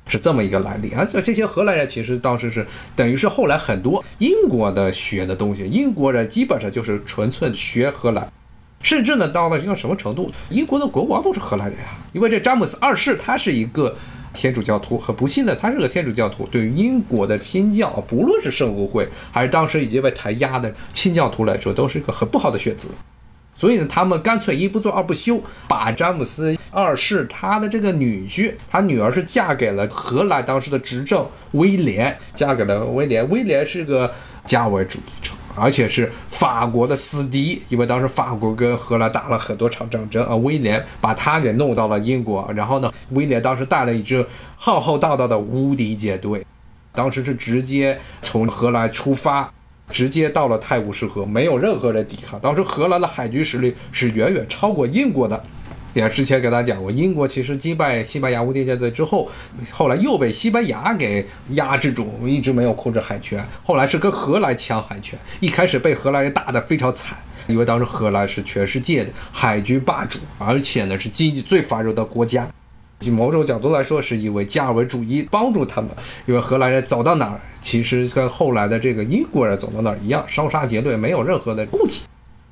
[0.07, 1.07] 是这么一个来历啊！
[1.11, 8.29] 这这些荷兰人其实当时是等于是后来很多英国的学的东西，英国人基本上就是纯粹学荷兰，
[8.81, 11.97] 甚至呢到了一个什么程度，英国的国王都是荷兰人啊！
[12.11, 13.95] 因为这詹姆斯二世他是一个
[14.33, 22.89] 天主教徒，很不幸的他是个天主教徒，对于英国的新教，不论是圣公会还是当时已经被弹压的清教徒来说，都是一个很不好的选择。
[23.61, 33.29] 所以呢，他们干脆一不做二不休，把詹姆斯二世他的这个女婿，他女儿是嫁给了荷兰当时的执政威廉，嫁给了威廉。
[33.29, 34.11] 威廉是个
[34.47, 40.35] 加尔文主义者，而且是法国的死敌，因为当时法国跟荷兰打了很多场战争啊。
[40.37, 46.43] 威廉把他给弄到了英国，然后呢，威廉当时带了一支浩浩荡荡的无敌舰队，
[46.93, 49.53] 当时是直接从荷兰出发。
[49.91, 52.39] 直接到了泰晤士河，没有任何人抵抗。
[52.39, 55.43] 当时荷兰的海军实力是远远超过英国的。
[55.93, 59.29] 也之前给大家讲过，英国其实击败西班牙无敌舰队之后，
[59.71, 63.45] 后来又被西班牙给压制住，一直没有控制海权。
[63.61, 72.47] 后来是跟荷兰抢海权，一开始被荷兰人打得非常惨，因为当时荷兰是全世界的海军霸主，而且呢是经济最繁荣的国家。
[73.01, 75.89] 从某种角度来说，是因为加尔文主义帮助他们。
[76.25, 82.03] 因为荷兰人走到哪儿，其实跟后来的这个英国人走到哪儿一样，烧杀劫掠，没有任何的顾忌。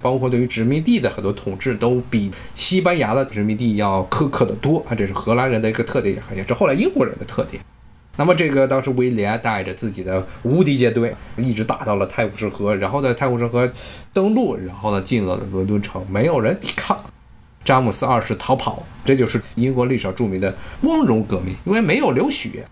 [0.02, 4.96] 包括对于殖民地的很多统治，都比西班牙的殖民地要苛刻的多啊！
[4.96, 7.62] 这是荷兰人的一个特点，也是后来英国人的特点。
[8.16, 13.70] 那么，这个当时威廉带着自己的无敌舰队，一直打到了泰晤士河，然后在泰晤士河
[14.14, 16.98] 登陆，然后呢进了伦敦城，没有人抵抗。
[17.64, 22.66] 詹姆斯二世逃跑，这就是英国历史上著名的光荣革命，因为没有流血。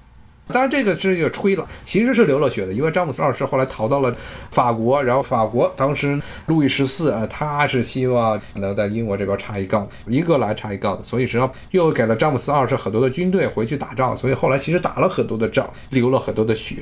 [0.49, 4.15] 当然，这个是就吹了，其实是流了血的，因为詹姆斯二世后来逃到了
[4.49, 16.77] 法国，然后法国当时路易十四啊，他是希望能在英国这边插一杠，英格兰插一杠，所以实际上又给了詹姆斯二世很多的军队回去打仗，所以后来其实打了很多的仗，流了很多的血。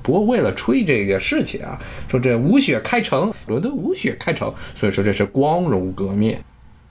[0.00, 1.76] 不过为了吹这件事情啊，
[2.08, 6.38] 说这无血开城，伦敦无血开城，所以说这是光荣革命。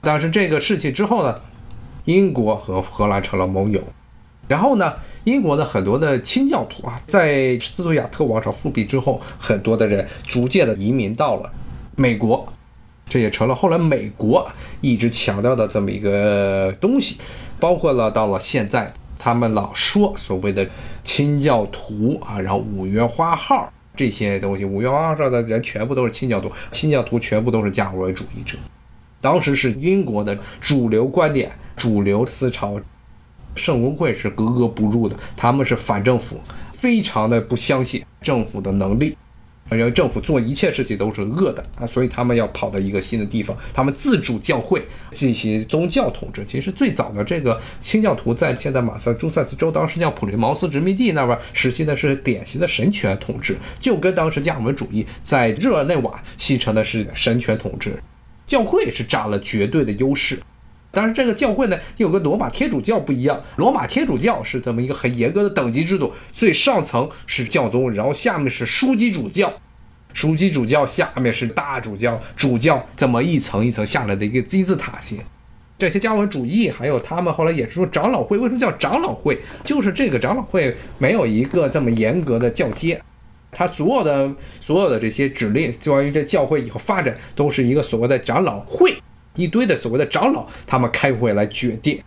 [0.02, 1.40] 但是这个事情之后呢，
[2.04, 3.80] 英国和荷兰成了盟友。
[4.48, 11.50] 然后呢，英国的很多的清教徒啊，在斯图亚特王朝复辟之后，很多的人逐渐的移民到了
[11.96, 12.52] 美国，
[13.08, 17.18] 这也成了后来美国一直强调的这么一个东西。
[17.60, 20.68] 包括了到了现在，他们老说所谓的
[21.04, 28.58] 清教徒啊，然后五月花号这些东西，五月花号上的人全部都是清教徒，清教徒全部都是加尔文主义者。
[29.22, 32.78] 当时是英国的主流观点、主流思潮，
[33.54, 35.16] 圣公会是格格不入的。
[35.34, 36.38] 他们是反政府，
[36.74, 39.16] 非常的不相信政府的能力，
[39.70, 44.82] 认为政府做一切事情都是恶的啊，所以他们要跑到一个新的地方，他们自主教会
[45.12, 46.44] 进行宗教统治。
[46.44, 57.96] 其实最早的这个清教徒在现在马萨诸塞斯州，当时叫普利茅斯殖民地那边实行的是典型的神权统治，就跟当时加尔文主义在日内瓦形成的是神权统治。
[58.52, 60.38] 教会是占了绝对的优势，
[60.90, 63.42] 但是这个教会呢，又跟罗马天主教不一样。
[63.56, 69.50] 罗马天主教是这么一个很严格的等级制度，最上层是教宗，然后下面是枢机主教，
[70.14, 75.18] 枢机主教下面是大主教，主教这么一层一层下来的一个金字塔形。
[75.78, 79.40] 这些加文主义，还有他们后来也是说长老会，为什么叫长老会？
[79.64, 83.00] 就是这个长老会没有一个这么严格的教阶。
[83.52, 88.94] 他所有的所有的这些指令，关于这教会以后发展，都是一个所谓的长老会，
[89.36, 92.02] 一堆的所谓的长老，他们开会来决定，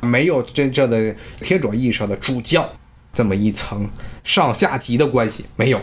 [0.00, 2.72] 没有真正的天主意义上的主教
[3.12, 3.90] 这么一层
[4.22, 5.80] 上下级的关系，没有。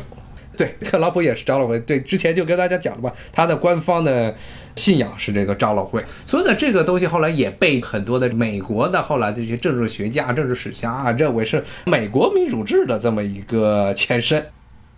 [0.58, 1.80] 对，特朗普也是长老会。
[1.80, 4.34] 对，之前就跟大家讲了吧，他的官方的
[4.76, 6.02] 信仰是这个长老会。
[6.26, 14.46] 所以呢，这个东西后来也被很多的美国的后来这些政治学家、政治史家啊认为是美国民主制的这么一个前身。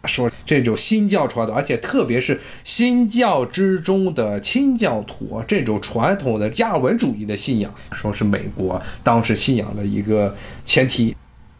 [0.05, 10.35] 说这种新教传统，而且特别是新教之中的清教徒这种传统的加尔文主义的信仰，说是美国当时信仰的一个
[10.65, 11.15] 前提，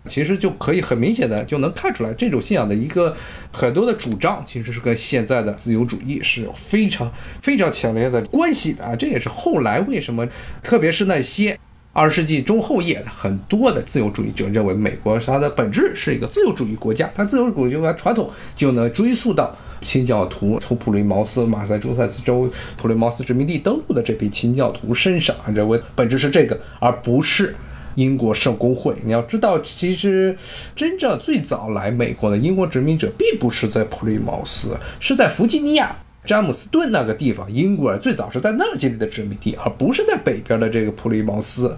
[0.10, 3.16] 其实就可以很明显的就能看出来，这种信仰的一个
[3.52, 7.10] 很多的主张，其实是跟现在的自由主义是有非常
[7.42, 8.94] 非常强烈的关系的啊！
[8.94, 10.28] 这也是后来为什么，
[10.62, 11.58] 特别是那些。
[11.96, 27.56] 二十世纪中后叶，很多的自由主义者认为，美国它的本质是一个自由主义国家，它自由主义国家传统就能追溯到清教徒从普利茅斯、马萨诸塞州普利茅斯殖民地登陆的这批清教徒身上，认为本质是这个，而不是
[27.94, 28.96] 英国圣公会。
[29.06, 30.36] 你要知道，其实
[30.76, 35.96] 真正最早来美国的英国殖民者，并不是在普利茅斯，是在弗吉尼亚。
[36.26, 41.78] 詹姆斯顿那个地方，英国人最早是在那儿建立的殖民地，而不是在北边的这个普利茅斯。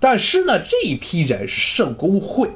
[0.00, 2.48] 但是呢，这一批人是圣公会，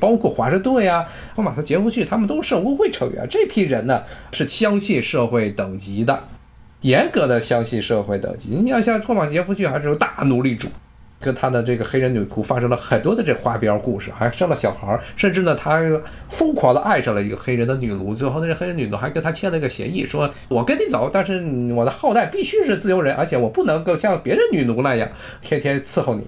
[0.00, 3.26] 包括华盛顿呀、托马斯·杰弗逊，他们都是圣公会成员。
[3.30, 6.24] 这批人呢，是相信社会等级的，
[6.80, 8.48] 严格的相信社会等级。
[8.50, 10.68] 你要像托马斯·杰弗逊，还是有大奴隶主，
[11.24, 15.80] 跟他的这个黑人女仆发生了很多的这花边故事，还生了小孩儿，甚至呢，他
[16.28, 21.42] 疯狂的爱上了一个黑人的女奴，最后那个黑人女奴还跟他签了一个协议，说我跟你走，但是
[21.74, 25.08] 我的后代必须是自由人，而且我不能够像别人女奴那样
[25.40, 26.26] 天天伺候你。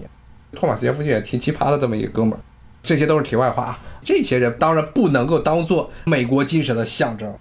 [0.53, 2.39] 托马斯·杰夫逊也挺奇葩的这么一个哥们儿，
[2.81, 3.79] 这些都是题外话啊。
[4.01, 7.31] 这些人当然不能够当做美国精神的象征，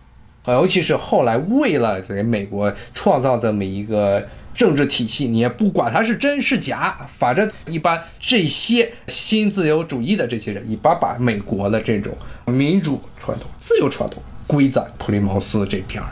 [0.46, 4.22] 尤其是后来为了给美国创造这么一个。
[4.56, 16.08] 政治体系，你也不管它是真是假，反正一般这些新自由主义的这些人，一般把美国的这种民主传统、自由传统归在普利茅斯这边儿。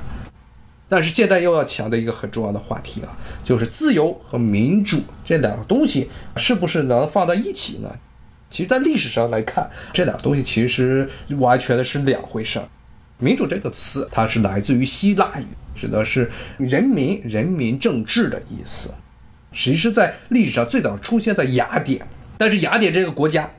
[0.89, 7.91] 但是现在又要强调一个很重要的话题了，就是自由和民主这两个东西是不是能放在一起呢？
[8.51, 12.69] 其实，在历史上来看，这两个东西其实完全的是两回事儿。
[13.19, 15.47] 民主这个词，它是来自于希腊语。
[15.77, 18.91] 指的是人民、人民政治的意思。
[19.53, 22.07] 其实，在历史上最早出现在雅典，
[22.39, 23.51] 但是雅典这个国家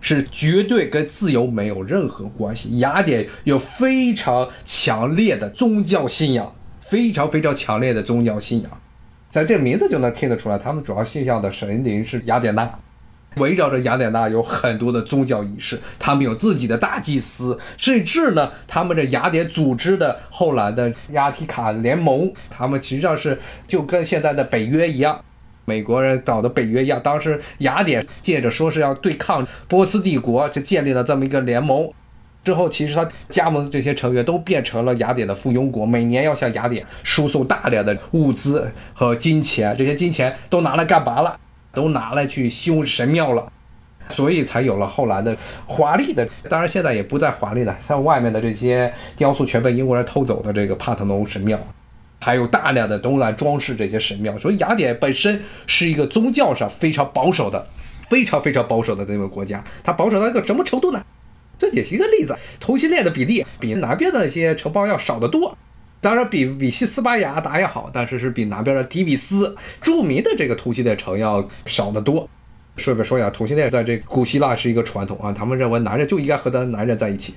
[0.00, 2.78] 是绝对跟自由没有任何关系。
[2.78, 8.80] 雅典有非常强烈的宗教信仰，非常非常强烈的宗教信仰，
[9.28, 12.78] 在这名字就能听得出来，他们主要信仰的神灵是雅典娜。
[13.36, 25.20] 围绕着雅典娜有很多的宗教仪式，他们有自己的大祭司，甚至呢，他们这雅典组织的后来的亚提卡联盟，他们实际上是就跟现在的北约一样，
[25.64, 27.00] 美国人搞的北约一样。
[27.02, 31.90] 当时雅典借着说是要对抗波斯帝国，就建立了这么一个联盟。
[32.44, 41.40] 之后，其实他加盟的这些成员都变成了雅典的附庸国，每年要向雅典输送大量的物资和金钱，这些金钱都拿来干嘛了？
[41.74, 43.52] 都拿来去修神庙了，
[44.08, 46.26] 所以才有了后来的华丽的。
[46.48, 51.58] 当然现在也不再华丽了，像外面的这些雕塑全被英国人偷走的这个帕特农神庙，
[52.20, 54.36] 还有大量的都来装饰这些神庙。
[54.38, 57.66] 所以雅典本身是一个宗教上非常保守的、
[58.08, 59.62] 非常非常保守的这个国家。
[59.82, 61.02] 它保守到一个什么程度呢？
[61.56, 65.56] 这也是一个例子，同性恋的比例比南边的那些城邦要少得多。
[66.04, 72.28] 当然比比西斯巴亚达也好，但是是比南边的迪比斯著名的这个同性恋城要少得多。
[72.76, 77.36] 顺便说一下，同性恋在这古希腊是一个传统啊，他们认为男人就应该和他的男人在一起。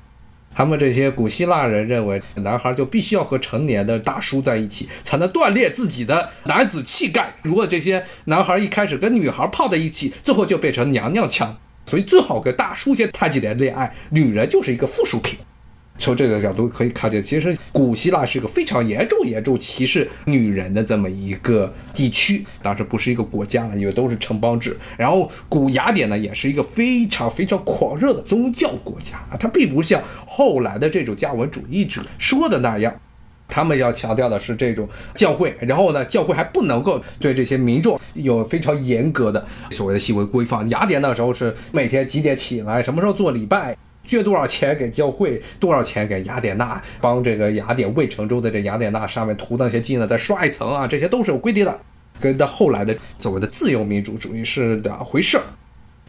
[0.54, 7.36] 他们这些古希腊人认为，男孩就必须要和成年的大叔在一起，才能锻炼自己的男子气概。
[7.44, 11.56] 如果这些男孩一开始跟女孩泡在一起，最后就变成娘娘腔。
[11.86, 15.40] 所以最好跟大叔先谈几年恋爱，女人就是一个附属品。
[15.98, 22.46] 从这个角度可以看见，其实古希腊是一个非常严重、严重歧视女人的这么一个地区。
[22.62, 24.78] 当时不是一个国家，因为都是城邦制。
[24.98, 32.94] 然后古雅典呢，也是一个非常非常狂热的宗教国家啊，它并不像后来的这种加文主义者说的那样，
[33.48, 35.56] 他们要强调的是这种教会。
[35.60, 40.70] 然后呢，教会还不能够对这些民众有非常严格的所谓的行为规范。
[40.70, 43.76] 雅典那时候是每天几点起来，什么时候做礼拜。
[44.08, 51.80] 捐多少钱给教会，多少钱给雅典娜，帮这个雅典卫城中的这雅典娜上面涂那些金呢，再刷一层啊，这些都是有规定的，
[52.22, 55.44] 跟到后来的所谓的自由民主主义是两回事儿。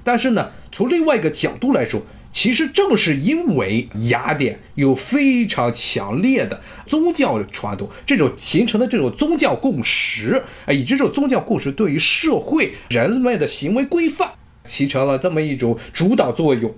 [0.05, 14.31] 但是呢，从另外一个角度来说，其实正是因为雅典有非常强烈的宗教传统，这种形成的这种宗教共识啊，以及这种宗教共识对于社会人们的行为规范
[14.65, 16.73] 形成了这么一种主导作用。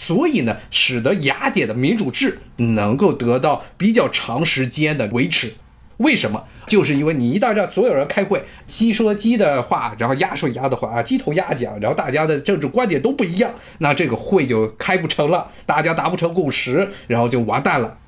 [0.00, 5.52] 所以呢，使得雅典的民主制能够得到比较长时间的维持。
[5.98, 6.42] 为什么？
[6.66, 17.98] 就是因为你一旦让所有人开会，鸡说鸡的话，然后鸭说鸭的话啊，鸡头鸭讲，然后大家的政治观点都不一样，那这个会就开不成了，大家达不成共识，然后就完蛋了。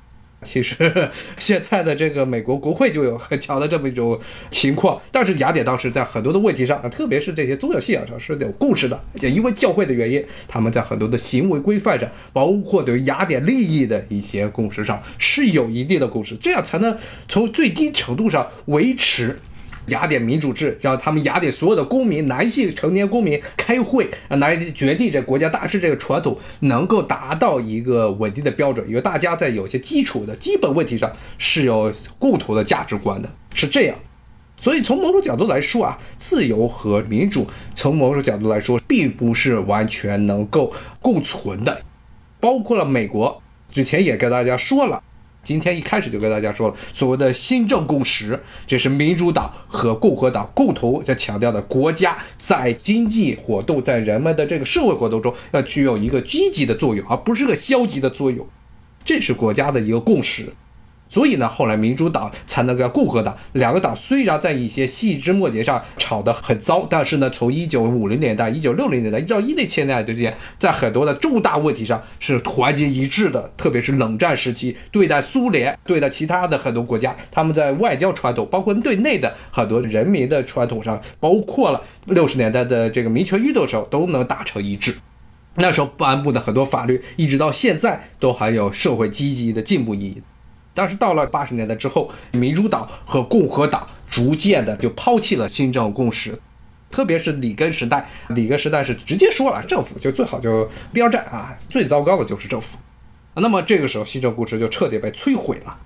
[0.43, 4.19] 其实现在的这个美国国会就有很强的这么一种
[4.51, 19.39] 情况，但是雅典当时在很多的问题上，特别是这些宗教信仰上是有共识的，也因为教会的原因，他们在很多的行为规范上，包括对于雅典利益的一些共识上是有一定的共识，这样才能从最低程度上维持。
[19.87, 33.97] 雅典民主制让他们雅典所有的公民，男性成年公民开会来决定这国家大事，这个传统能够达到一个稳定的标准，因为大家在有些基础的基本问题上是有共同的价值观的，是这样。
[34.59, 41.81] 所以从某种角度来说啊，自由和民主从某种角度来说并不是完全能够共存的，
[42.39, 45.03] 包括了美国之前也跟大家说了。
[45.43, 58.47] 今天一开始就跟大家说了，所谓的新政共识，这是民主党和共和党共同在强调的，国家在经济活动、在人们的这个社会活动中要具有一个积极的作用，而不是个消极的作用，
[59.03, 60.53] 这是国家的一个共识。
[61.13, 73.53] 所以呢，后来民主党才能跟共和党两个党虽然在一些细枝末节上吵得很糟，但是呢，从一九五零年代、一九六零年代一直到一零千年代之间，在很多的重大问题上是团结一致的。
[73.55, 84.95] 特别是冷战时期，对待苏联、对待其他的很多国家，他们在外交传统，包括对内的很多人民的传统上，包括了六十年代的这个民权运动时候，都能达成一致。
[85.57, 90.23] 那时候颁布的很多法律，一直到现在都还有社会积极的进步意义。
[90.73, 96.39] 但是到了八十年代之后，民主党和共和党逐渐的就抛弃了新政共识，
[96.89, 102.77] 特别是里根时代，里根时代是直接说了，政府就最好就边站啊，最糟糕的就是政府。
[103.35, 105.77] 那么这个时候，新政共识就彻底被摧毁了。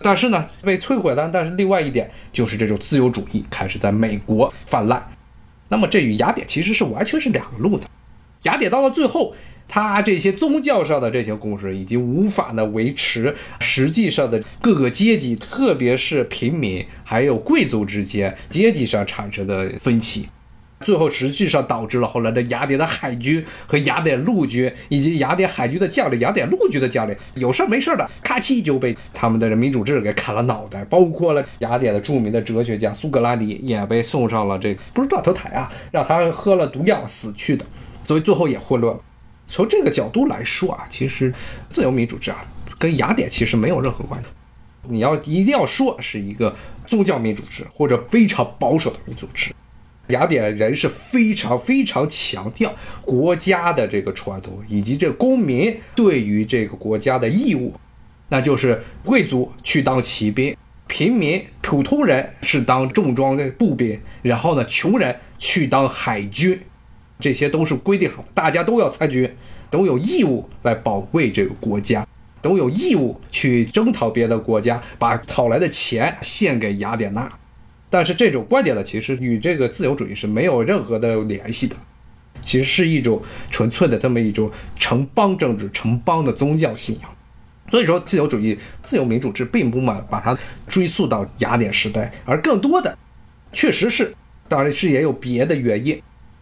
[0.00, 5.04] 但是呢，被摧毁了，但是另外一点就是这种自由主义开始在美国泛滥。
[5.68, 7.88] 那么这与雅典其实是完全是两个路子。
[8.44, 9.34] 雅典到了最后。
[9.68, 20.28] 他这些宗教上的这些共识已经无法呢维持，实际上的各个阶级，特别是平民还有贵族之间阶级上产生的分歧，
[20.80, 37.66] 最后实际上导致了后来的雅典的海军和雅典陆军以及雅典海军的将领、雅典陆军的将领有事没事的，咔嚓就被他们的人民主制给砍了脑袋，包括了雅典的著名的哲学家苏格拉底也被送上了这个不是断头台啊，让他喝了毒药死去的，
[38.04, 39.02] 所以最后也混乱了。
[39.48, 41.32] 从这个角度来说啊，其实
[41.70, 42.46] 自由民主制啊，
[42.78, 44.28] 跟雅典其实没有任何关系。
[44.90, 46.54] 你要一定要说是一个
[46.86, 49.52] 宗教民主制或者非常保守的民主制，
[50.08, 57.74] 雅典人是非常非常强调国家的这个传统以及这公民对于这个国家的义务，
[58.28, 66.58] 那就是贵族去当骑兵，平民普通人是当重装的步兵，然后呢，穷人去当海军。
[67.18, 69.28] 这些都是规定好的，大家都要参军，
[69.70, 72.06] 都有义务来保卫这个国家，
[72.40, 77.32] 都有义务去征讨别的国家，把讨来的钱献给雅典娜。
[77.90, 81.74] 但是这种观点呢，其实与这个自由主义是没有任何的联系的，
[82.44, 87.10] 其实是一种纯粹的这么一种城邦政治、城邦的宗教信仰。
[87.70, 92.96] 所以说，自由主义、自由民主制并不满把它追溯到雅典时代，而更多的
[93.52, 94.14] 确实是，
[94.48, 96.00] 当然是也有别的原因。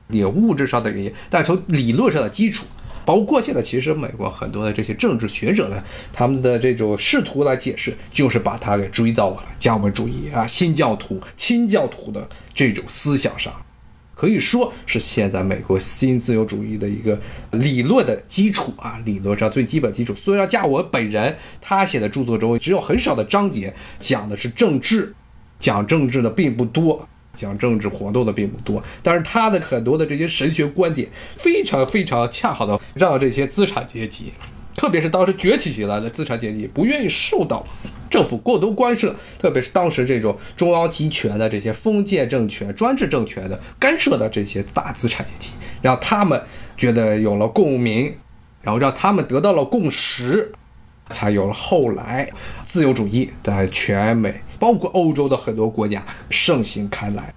[0.09, 2.65] 有物质上的原因，但从理论上的基础，
[3.05, 5.83] 包括现在其实美国很多的这些政治学者呢，
[6.13, 13.53] 他们的这种试图来解释，就是把它给追到了加文主义啊、新教徒、清教徒的这种思想上，
[14.15, 17.19] 可以说是现在美国新自由主义的一个
[17.51, 20.15] 理论的基础啊，理论上最基本基础。
[20.15, 25.15] 虽然加文本人他写的著作中只有很少的章节讲的是政治，
[25.59, 27.09] 讲政治的并不多。
[27.37, 34.33] 讲政治活动的并不多，但是他的很多的这些神学观点，非常非常恰好的让这些资产阶级，
[34.75, 37.65] 特别是当时崛起起来的资产阶级，不愿意受到
[38.09, 46.41] 政府过多干涉，特别是当时这种中央集权的这些封建政权、专制政权的干涉的这些大资产阶级，让他们
[46.77, 48.15] 觉得有了共鸣，
[48.63, 50.53] 然后让他们得到了共识，
[51.11, 52.31] 才有了后来
[52.65, 54.41] 自由主义在全美。
[54.59, 57.33] 包括欧洲的很多国家盛行开来，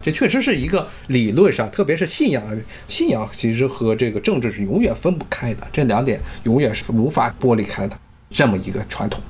[0.00, 2.42] 这确实是一个理论上，特别是信仰，
[2.88, 7.96] 信仰其实和这个政治是永远分不开的，这两点永远是无法剥离开的
[8.30, 9.22] 这么一个传统。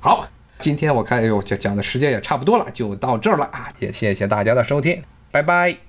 [0.00, 5.85] 好，今天我看哎呦讲讲的时间也差不多了，就到这儿了啊，也谢谢大家的收听，拜拜。